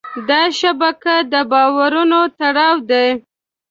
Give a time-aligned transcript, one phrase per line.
[0.29, 3.07] دا شبکه د باورونو تړاو دی.